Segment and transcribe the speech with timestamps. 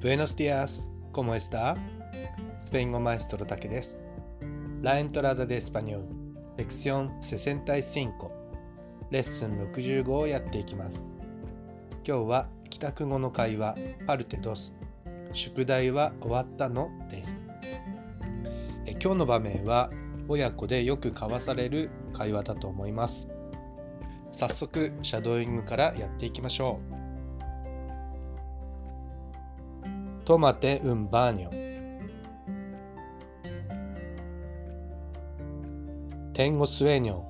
[0.00, 1.74] Buenos días, ¿cómo está?
[2.60, 4.08] スペイン語マエストロだけです。
[4.80, 6.04] La entrada de español,
[6.56, 8.12] lección 65,
[9.10, 11.16] レッスン65をやっていきます。
[12.06, 13.74] 今日は帰宅後の会話、
[14.06, 14.80] パルテドス。
[15.32, 17.48] 宿題は終わったのです。
[18.86, 19.90] え今日の場面は
[20.28, 23.34] 親子でよく交わされる会話だと思います。
[24.30, 26.97] 早速、シャドーイングからやっていきましょう。
[30.28, 31.48] Tómate un baño.
[36.34, 37.24] Tengo sueño.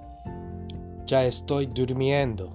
[1.06, 2.50] Ya estoy durmiendo.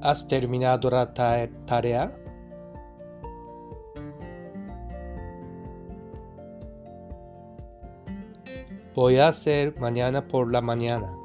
[0.00, 2.10] ¿Has terminado la ta- tarea?
[8.94, 11.20] Voy a hacer mañana por la mañana.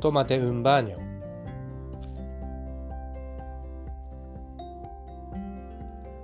[0.00, 0.96] Tómate un baño.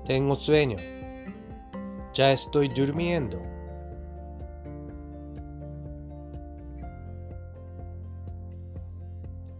[0.07, 0.79] Tengo sueño.
[2.15, 3.43] Ya estoy durmiendo.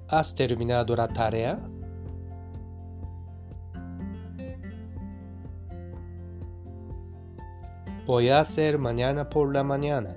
[0.09, 1.59] ¿Has terminado la tarea?
[8.07, 10.17] Voy a hacer mañana por la mañana.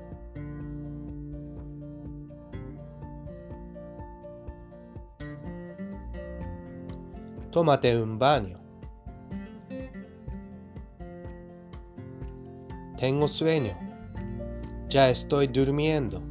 [7.52, 8.60] Tómate un baño.
[12.96, 13.76] Tengo sueño.
[14.88, 16.22] Ya estoy durmiendo.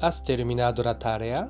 [0.00, 1.48] ¿Has terminado la tarea?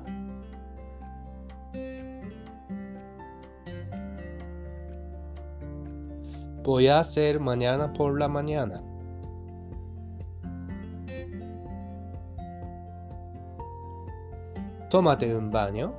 [6.63, 8.81] Voy a hacer mañana por la mañana.
[14.89, 15.93] Tómate un baño.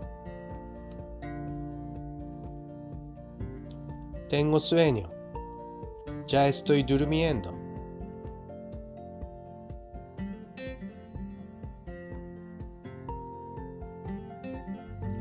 [4.28, 5.10] Tengo sueño.
[6.26, 7.53] Ya estoy durmiendo.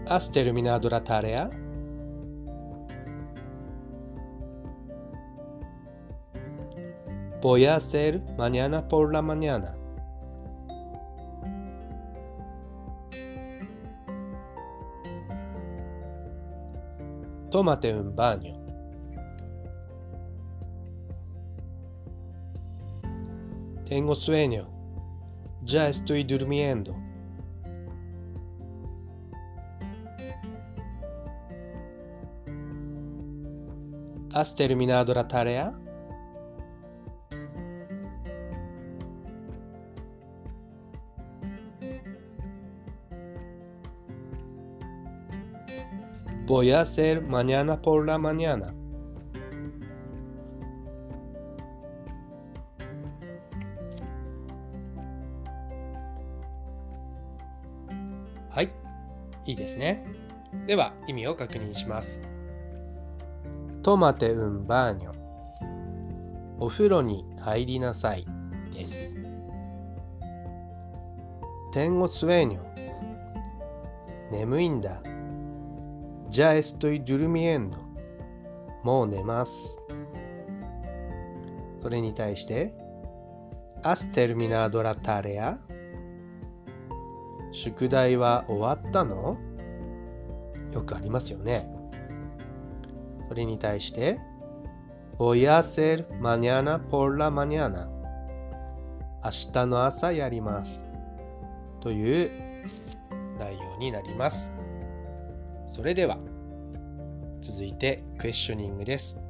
[0.07, 1.49] ¿Has terminado la tarea?
[7.41, 9.75] Voy a hacer mañana por la mañana.
[17.49, 18.55] Tómate un baño.
[23.85, 24.67] Tengo sueño.
[25.63, 26.93] Ya estoy durmiendo.
[34.33, 35.71] ¿Has terminado la tarea?
[46.47, 47.77] Voy a hacer mañana
[58.49, 58.71] はい、
[59.45, 60.05] いいですね。
[60.65, 62.25] では意味を確認します。
[63.83, 65.11] トマテウンバーニョ。
[66.59, 68.25] お風呂に入りなさい。
[68.71, 69.17] です。
[71.73, 72.61] テンゴスウェニョ。
[74.31, 75.01] 眠いんだ。
[76.29, 77.79] じゃあ、エスとイ・ドゥルミエンド。
[78.83, 79.81] もう寝ます。
[81.77, 82.73] それに対して、
[83.83, 85.57] アステルミナードラタレア
[87.51, 89.37] 宿題は終わったの？
[90.73, 91.69] よくありますよね。
[93.27, 94.19] それに対して、
[95.19, 97.87] おやせるマニアなポーラマニアナ
[99.23, 100.93] 明日の朝やります。
[101.79, 102.31] という
[103.39, 104.57] 内容になります。
[105.67, 106.17] それでは
[107.41, 109.25] 続いてクエスチョニングです。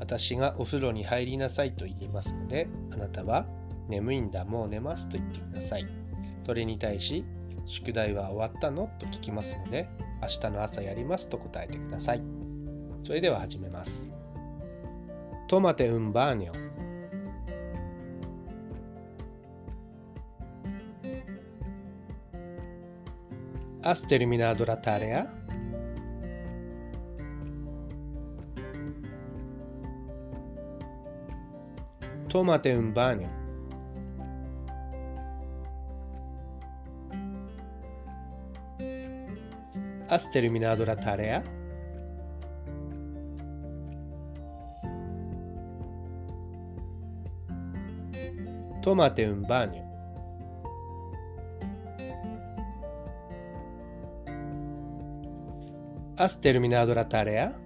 [0.00, 3.46] 私がお風呂に入りなさいと言いますのであなたは
[3.88, 5.86] 眠いんだもう寝ますと言ってください。
[6.40, 7.24] それに対し
[7.64, 8.90] 宿題は終わったの？
[8.98, 9.88] と聞きますので
[10.20, 12.22] 明日の朝やりますと答えてください。
[13.00, 14.10] それでは始めます。
[15.46, 16.50] トマテ un baño
[23.82, 25.45] ¿Has terminado la tarea?
[32.36, 33.30] Tómate un baño.
[40.10, 41.42] ¿Has terminado la tarea?
[48.82, 49.82] Tómate un baño.
[56.18, 57.65] ¿Has terminado la tarea?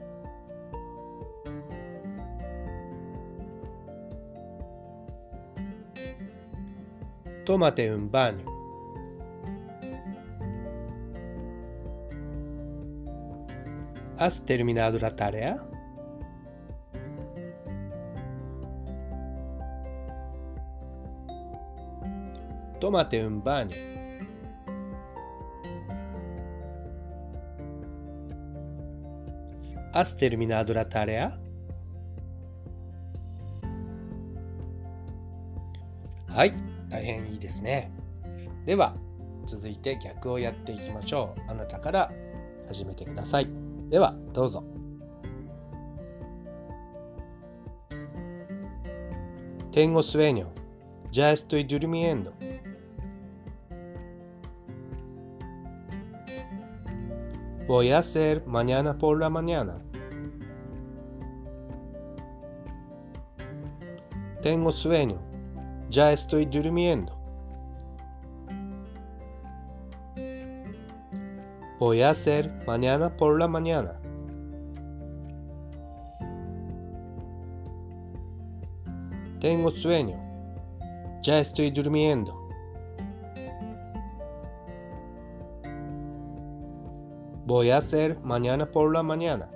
[7.51, 8.45] Tómate un baño.
[14.17, 15.57] ¿Has terminado la tarea?
[22.79, 23.75] Tómate un baño.
[29.93, 31.33] ¿Has terminado la tarea?
[36.29, 37.91] はい、大変いいですね。
[38.67, 38.95] では、
[39.47, 41.51] 続いて逆をやっていきましょう。
[41.51, 42.13] あなたから
[42.69, 43.49] 始めてください。
[43.89, 44.65] では、どうぞ。
[49.73, 50.49] Tengo sueño.
[51.13, 52.33] Ya estoy durmiendo.
[57.69, 59.81] Voy a hacer mañana por la mañana.
[64.43, 65.30] Tengo sueño.
[65.91, 67.13] Ya estoy durmiendo.
[71.81, 74.01] Voy a hacer mañana por la mañana.
[79.41, 80.17] Tengo sueño.
[81.23, 82.39] Ya estoy durmiendo.
[87.47, 89.51] Voy a hacer mañana por la mañana.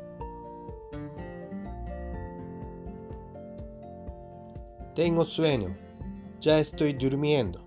[4.96, 5.83] Tengo sueño.
[6.44, 7.60] Ya estoy durmiendo.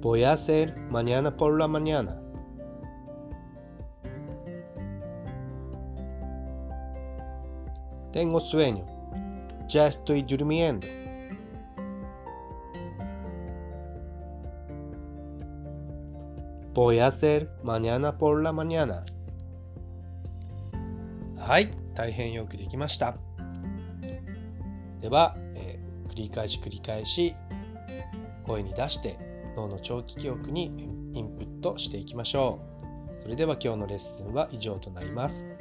[0.00, 2.20] Voy a hacer mañana por la mañana.
[8.12, 8.84] Tengo sueño.
[9.68, 10.86] Ya estoy durmiendo.
[16.74, 19.04] Voy a hacer mañana por la mañana.
[21.44, 23.16] はい、大変よくできました。
[24.99, 27.35] では、えー、繰り返し繰り返し
[28.43, 29.17] 声に出して
[29.55, 30.65] 脳の長期記憶に
[31.13, 32.59] インプットしていきましょ
[33.15, 33.19] う。
[33.19, 35.57] それでは今日のレッスンは以上となります。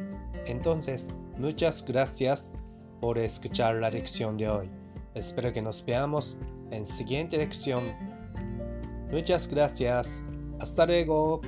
[0.46, 2.58] Entonces, muchas gracias
[3.00, 4.70] por escuchar la lección de hoy.
[5.14, 6.40] Espero que nos veamos
[6.70, 7.82] en siguiente lección.
[9.10, 10.30] Muchas gracias.
[10.60, 11.40] Hasta luego.